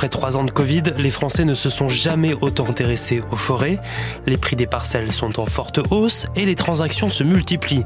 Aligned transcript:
Après 0.00 0.08
trois 0.08 0.38
ans 0.38 0.44
de 0.44 0.50
Covid, 0.50 0.82
les 0.96 1.10
Français 1.10 1.44
ne 1.44 1.52
se 1.52 1.68
sont 1.68 1.90
jamais 1.90 2.32
autant 2.32 2.66
intéressés 2.66 3.22
aux 3.30 3.36
forêts. 3.36 3.78
Les 4.24 4.38
prix 4.38 4.56
des 4.56 4.66
parcelles 4.66 5.12
sont 5.12 5.38
en 5.38 5.44
forte 5.44 5.78
hausse 5.90 6.24
et 6.34 6.46
les 6.46 6.54
transactions 6.54 7.10
se 7.10 7.22
multiplient. 7.22 7.84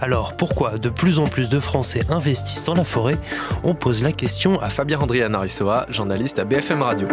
Alors 0.00 0.36
pourquoi 0.36 0.78
de 0.78 0.88
plus 0.90 1.18
en 1.18 1.26
plus 1.26 1.48
de 1.48 1.58
Français 1.58 2.02
investissent 2.08 2.66
dans 2.66 2.74
la 2.74 2.84
forêt? 2.84 3.18
On 3.64 3.74
pose 3.74 4.04
la 4.04 4.12
question 4.12 4.60
à 4.60 4.70
Fabien 4.70 5.00
Andrian 5.00 5.34
Arissoa, 5.34 5.86
journaliste 5.90 6.38
à 6.38 6.44
BFM 6.44 6.82
Radio. 6.82 7.08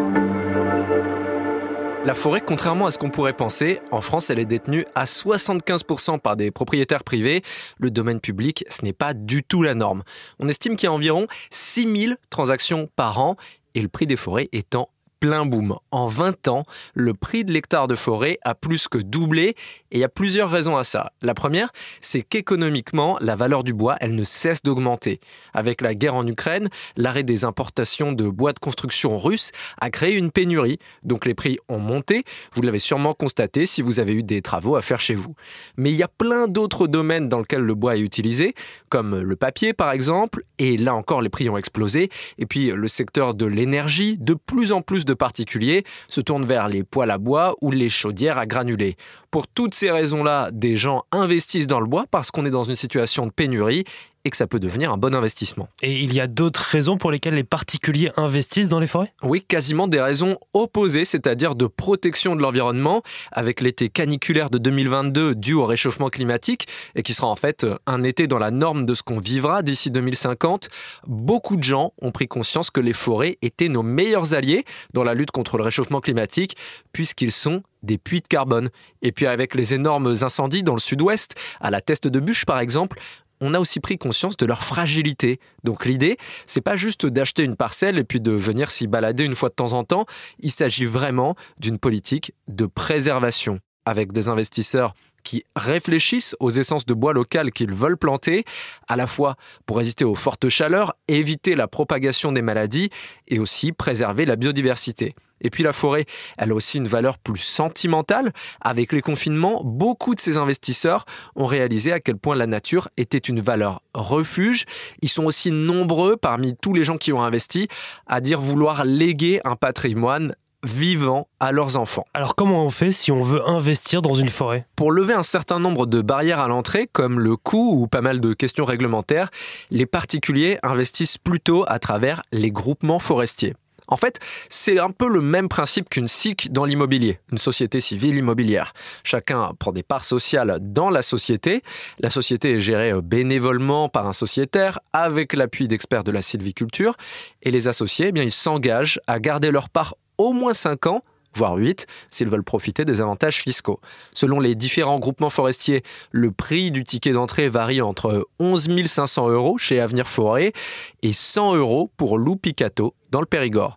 La 2.06 2.14
forêt, 2.14 2.42
contrairement 2.42 2.86
à 2.86 2.92
ce 2.92 2.98
qu'on 2.98 3.10
pourrait 3.10 3.32
penser, 3.32 3.80
en 3.90 4.02
France, 4.02 4.30
elle 4.30 4.38
est 4.38 4.46
détenue 4.46 4.86
à 4.94 5.06
75% 5.06 6.20
par 6.20 6.36
des 6.36 6.52
propriétaires 6.52 7.06
privés. 7.06 7.42
Le 7.80 7.90
domaine 7.90 8.20
public, 8.20 8.66
ce 8.70 8.84
n'est 8.84 8.92
pas 8.92 9.14
du 9.14 9.42
tout 9.42 9.64
la 9.64 9.74
norme. 9.74 10.04
On 10.38 10.50
estime 10.50 10.76
qu'il 10.76 10.88
y 10.88 10.90
a 10.90 10.94
environ 10.94 11.28
6000 11.50 12.18
transactions 12.30 12.90
par 12.98 13.22
an 13.22 13.38
et 13.76 13.82
le 13.82 13.88
prix 13.88 14.08
des 14.08 14.16
forêts 14.16 14.50
étant 14.52 14.90
plein 15.24 15.46
boom. 15.46 15.78
En 15.92 16.08
20 16.08 16.50
ans, 16.50 16.64
le 16.96 17.14
prix 17.14 17.46
de 17.46 17.54
l'hectare 17.54 17.88
de 17.88 17.96
forêt 17.96 18.40
a 18.44 18.56
plus 18.56 18.90
que 18.90 18.98
doublé 18.98 19.56
et 19.92 19.98
il 19.98 20.00
y 20.00 20.04
a 20.04 20.10
plusieurs 20.10 20.50
raisons 20.50 20.76
à 20.76 20.84
ça. 20.84 21.14
La 21.22 21.34
première, 21.34 21.72
c'est 22.02 22.24
qu'économiquement, 22.24 23.18
la 23.22 23.38
valeur 23.38 23.64
du 23.64 23.74
bois, 23.74 23.96
elle 24.02 24.16
ne 24.16 24.26
cesse 24.26 24.64
d'augmenter. 24.64 25.22
Avec 25.54 25.80
la 25.80 25.96
guerre 25.96 26.16
en 26.16 26.28
Ukraine, 26.28 26.68
l'arrêt 26.98 27.24
des 27.24 27.46
importations 27.46 28.12
de 28.12 28.28
bois 28.28 28.52
de 28.52 28.60
construction 28.60 29.16
russe 29.16 29.52
a 29.80 29.90
créé 29.92 30.18
une 30.18 30.30
pénurie, 30.30 30.78
donc 31.04 31.26
les 31.26 31.36
prix 31.36 31.58
ont 31.70 31.80
monté. 31.80 32.26
Vous 32.54 32.62
l'avez 32.62 32.80
sûrement 32.80 33.14
constaté 33.14 33.66
si 33.66 33.82
vous 33.82 34.02
avez 34.02 34.16
eu 34.16 34.24
des 34.24 34.42
travaux 34.42 34.76
à 34.76 34.82
faire 34.82 35.00
chez 35.00 35.16
vous. 35.16 35.36
Mais 35.78 35.92
il 35.92 35.96
y 35.96 36.04
a 36.04 36.10
plein 36.10 36.50
d'autres 36.50 36.86
domaines 36.86 37.30
dans 37.30 37.40
lesquels 37.40 37.62
le 37.62 37.76
bois 37.76 37.96
est 37.96 38.02
utilisé, 38.02 38.56
comme 38.90 39.18
le 39.18 39.36
papier 39.38 39.72
par 39.72 39.94
exemple, 39.94 40.44
et 40.60 40.76
là 40.76 40.94
encore 40.96 41.22
les 41.22 41.30
prix 41.30 41.48
ont 41.48 41.58
explosé. 41.58 42.10
Et 42.40 42.46
puis 42.46 42.72
le 42.72 42.88
secteur 42.90 43.36
de 43.36 43.46
l'énergie, 43.46 44.18
de 44.20 44.34
plus 44.34 44.74
en 44.74 44.82
plus 44.82 45.06
de 45.06 45.13
particuliers 45.16 45.84
se 46.08 46.22
tournent 46.22 46.46
vers 46.46 46.68
les 46.68 46.84
poêles 46.84 47.12
à 47.12 47.18
bois 47.18 47.56
ou 47.62 47.72
les 47.72 47.90
chaudières 47.90 48.38
à 48.38 48.46
granulés. 48.46 48.96
Pour 49.32 49.48
toutes 49.48 49.74
ces 49.74 49.92
raisons-là, 49.92 50.50
des 50.52 50.78
gens 50.78 51.04
investissent 51.12 51.68
dans 51.68 51.80
le 51.80 51.88
bois 51.88 52.06
parce 52.10 52.32
qu'on 52.32 52.46
est 52.46 52.52
dans 52.52 52.64
une 52.64 52.76
situation 52.76 53.26
de 53.26 53.32
pénurie 53.32 53.86
et 54.26 54.30
que 54.30 54.38
ça 54.38 54.48
peut 54.48 54.60
devenir 54.60 54.92
un 54.92 54.98
bon 54.98 55.16
investissement. 55.16 55.68
Et 55.82 56.02
il 56.02 56.14
y 56.14 56.20
a 56.20 56.28
d'autres 56.28 56.62
raisons 56.62 56.98
pour 56.98 57.12
lesquelles 57.12 57.36
les 57.36 57.44
particuliers 57.44 58.12
investissent 58.16 58.70
dans 58.70 58.80
les 58.80 58.88
forêts? 58.88 59.14
Oui, 59.22 59.44
quasiment 59.46 59.88
des 59.88 60.02
raisons 60.02 60.38
opposées, 60.54 61.06
c'est-à-dire 61.06 61.56
de 61.56 61.68
protection 61.68 62.36
de 62.36 62.42
l'environnement, 62.42 63.02
avec 63.32 63.62
l'été 63.62 63.90
caniculaire 63.90 64.50
de 64.50 64.58
2022 64.58 65.36
dû 65.36 65.54
au 65.54 65.66
réchauffement 65.66 66.10
climatique, 66.10 66.68
et 66.96 67.04
qui 67.04 67.14
sera 67.14 67.28
en 67.28 67.36
fait 67.36 67.66
un 67.86 68.04
été 68.04 68.28
dans 68.28 68.40
la 68.40 68.52
norme 68.52 68.86
de 68.86 68.94
ce 68.94 69.04
qu'on 69.04 69.20
vivra 69.20 69.62
d'ici 69.62 69.92
2050. 69.92 70.70
Beaucoup 71.08 71.58
de 71.58 71.64
gens 71.64 71.94
ont 72.02 72.12
pris 72.12 72.28
conscience 72.28 72.70
que 72.70 72.80
les 72.80 72.94
forêts 72.94 73.38
étaient 73.42 73.70
nos 73.70 73.84
meilleurs 73.84 74.34
alliés 74.34 74.66
dans 74.94 75.04
la 75.04 75.14
lutte 75.14 75.32
contre 75.32 75.58
le 75.58 75.64
réchauffement 75.64 76.00
climatique, 76.00 76.56
puisqu'ils 76.92 77.32
sont 77.32 77.64
des 77.84 77.98
puits 77.98 78.22
de 78.22 78.28
carbone. 78.28 78.70
Et 79.02 79.12
puis 79.12 79.28
avec 79.28 79.56
les 79.56 79.74
énormes 79.74 80.16
incendies 80.22 80.64
dans 80.64 80.74
le 80.74 80.80
sud-ouest, 80.80 81.36
à 81.60 81.70
la 81.70 81.82
Teste 81.82 82.08
de 82.08 82.20
Bûche 82.20 82.46
par 82.46 82.60
exemple, 82.60 83.00
on 83.44 83.54
a 83.54 83.60
aussi 83.60 83.80
pris 83.80 83.98
conscience 83.98 84.38
de 84.38 84.46
leur 84.46 84.64
fragilité. 84.64 85.40
Donc 85.64 85.86
l'idée, 85.86 86.18
c'est 86.48 86.62
pas 86.62 86.78
juste 86.78 87.06
d'acheter 87.06 87.44
une 87.44 87.56
parcelle 87.56 88.00
et 88.00 88.04
puis 88.04 88.22
de 88.22 88.32
venir 88.32 88.72
s'y 88.72 88.88
balader 88.88 89.26
une 89.26 89.36
fois 89.36 89.50
de 89.50 89.56
temps 89.56 89.74
en 89.74 89.84
temps, 89.84 90.06
il 90.40 90.52
s'agit 90.52 90.86
vraiment 90.86 91.36
d'une 91.60 91.78
politique 91.78 92.34
de 92.48 92.66
préservation 92.66 93.60
avec 93.86 94.12
des 94.12 94.30
investisseurs 94.30 94.94
qui 95.24 95.44
réfléchissent 95.56 96.36
aux 96.40 96.52
essences 96.52 96.86
de 96.86 96.94
bois 96.94 97.14
locales 97.14 97.52
qu'ils 97.52 97.74
veulent 97.74 97.98
planter, 97.98 98.44
à 98.88 98.96
la 98.96 99.08
fois 99.08 99.36
pour 99.66 99.78
résister 99.78 100.06
aux 100.06 100.16
fortes 100.16 100.50
chaleurs, 100.50 100.94
éviter 101.08 101.56
la 101.56 101.68
propagation 101.68 102.32
des 102.32 102.42
maladies 102.42 102.90
et 103.28 103.40
aussi 103.40 103.72
préserver 103.72 104.26
la 104.26 104.36
biodiversité. 104.36 105.16
Et 105.44 105.50
puis 105.50 105.64
la 105.64 105.74
forêt, 105.74 106.06
elle 106.38 106.52
a 106.52 106.56
aussi 106.56 106.78
une 106.78 106.88
valeur 106.88 107.18
plus 107.18 107.40
sentimentale. 107.40 108.32
Avec 108.62 108.94
les 108.94 109.02
confinements, 109.02 109.62
beaucoup 109.64 110.16
de 110.16 110.20
ces 110.20 110.38
investisseurs 110.38 111.06
ont 111.36 111.46
réalisé 111.46 111.92
à 111.92 112.00
quel 112.00 112.16
point 112.16 112.36
la 112.36 112.48
nature 112.48 112.88
était 112.96 113.18
une 113.18 113.42
valeur 113.42 113.82
refuge. 113.94 114.64
Ils 115.02 115.10
sont 115.10 115.26
aussi 115.26 115.52
nombreux 115.52 116.16
parmi 116.16 116.56
tous 116.56 116.74
les 116.74 116.86
gens 116.86 116.98
qui 116.98 117.12
ont 117.12 117.22
investi 117.22 117.68
à 118.08 118.22
dire 118.22 118.40
vouloir 118.40 118.86
léguer 118.86 119.42
un 119.44 119.58
patrimoine 119.58 120.34
vivant 120.64 121.28
à 121.40 121.52
leurs 121.52 121.78
enfants. 121.78 122.06
Alors 122.14 122.36
comment 122.36 122.66
on 122.66 122.70
fait 122.70 122.92
si 122.92 123.12
on 123.12 123.24
veut 123.24 123.48
investir 123.48 124.02
dans 124.02 124.14
une 124.14 124.30
forêt? 124.30 124.66
Pour 124.76 124.92
lever 124.92 125.14
un 125.14 125.24
certain 125.24 125.60
nombre 125.60 125.86
de 125.86 126.02
barrières 126.02 126.40
à 126.40 126.48
l'entrée, 126.48 126.88
comme 126.92 127.20
le 127.20 127.36
coût 127.36 127.82
ou 127.82 127.88
pas 127.88 128.02
mal 128.02 128.20
de 128.20 128.34
questions 128.34 128.66
réglementaires, 128.66 129.30
les 129.70 129.86
particuliers 129.86 130.60
investissent 130.64 131.18
plutôt 131.18 131.66
à 131.68 131.80
travers 131.80 132.24
les 132.32 132.52
groupements 132.52 133.00
forestiers. 133.00 133.54
En 133.88 133.98
fait, 133.98 134.20
c'est 134.50 134.80
un 134.80 134.92
peu 134.92 135.10
le 135.10 135.22
même 135.22 135.50
principe 135.50 135.90
qu'une 135.90 136.08
SIC 136.08 136.52
dans 136.52 136.66
l'immobilier, 136.66 137.20
une 137.32 137.38
société 137.38 137.82
civile 137.82 138.16
immobilière. 138.16 138.74
Chacun 139.04 139.52
prend 139.60 139.72
des 139.72 139.84
parts 139.84 140.06
sociales 140.06 140.58
dans 140.62 140.90
la 140.90 141.02
société. 141.02 141.62
La 142.00 142.10
société 142.10 142.54
est 142.54 142.60
gérée 142.60 142.94
bénévolement 143.02 143.90
par 143.90 144.08
un 144.08 144.14
sociétaire 144.14 144.80
avec 144.94 145.34
l'appui 145.34 145.68
d'experts 145.68 146.06
de 146.06 146.12
la 146.12 146.22
sylviculture. 146.22 146.96
Et 147.42 147.52
les 147.52 147.68
associés, 147.68 148.08
eh 148.08 148.12
bien, 148.14 148.24
ils 148.24 148.32
s'engagent 148.32 149.02
à 149.06 149.20
garder 149.20 149.52
leur 149.52 149.70
part 149.70 149.96
au 150.18 150.34
moins 150.34 150.54
5 150.54 150.88
ans 150.88 151.04
voire 151.36 151.56
8, 151.56 151.88
s'ils 152.10 152.30
veulent 152.30 152.44
profiter 152.44 152.86
des 152.86 153.02
avantages 153.02 153.38
fiscaux. 153.38 153.80
Selon 154.14 154.40
les 154.40 154.56
différents 154.56 155.00
groupements 155.00 155.30
forestiers, 155.30 155.84
le 156.12 156.32
prix 156.32 156.72
du 156.72 156.84
ticket 156.84 157.12
d'entrée 157.12 157.50
varie 157.50 157.82
entre 157.82 158.28
11 158.40 158.70
500 158.86 159.30
euros 159.30 159.58
chez 159.58 159.80
Avenir 159.80 160.08
Forêt 160.08 160.54
et 161.02 161.14
100 161.14 161.56
euros 161.56 161.92
pour 161.98 162.18
Lou 162.18 162.36
Picato 162.36 162.94
dans 163.12 163.20
le 163.20 163.26
Périgord. 163.26 163.76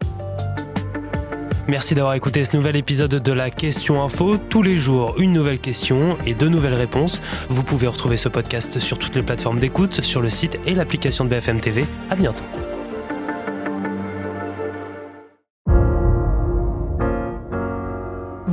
Merci 1.68 1.96
d'avoir 1.96 2.14
écouté 2.14 2.44
ce 2.44 2.56
nouvel 2.56 2.76
épisode 2.76 3.10
de 3.10 3.32
la 3.32 3.50
Question 3.50 4.00
Info. 4.00 4.36
Tous 4.36 4.62
les 4.62 4.78
jours, 4.78 5.14
une 5.18 5.32
nouvelle 5.32 5.58
question 5.58 6.16
et 6.24 6.34
deux 6.34 6.48
nouvelles 6.48 6.74
réponses. 6.74 7.20
Vous 7.48 7.64
pouvez 7.64 7.88
retrouver 7.88 8.16
ce 8.16 8.28
podcast 8.28 8.78
sur 8.78 9.00
toutes 9.00 9.16
les 9.16 9.22
plateformes 9.22 9.58
d'écoute, 9.58 10.00
sur 10.02 10.20
le 10.20 10.30
site 10.30 10.60
et 10.64 10.74
l'application 10.74 11.24
de 11.24 11.30
BFM 11.30 11.60
TV. 11.60 11.84
À 12.08 12.14
bientôt. 12.14 12.44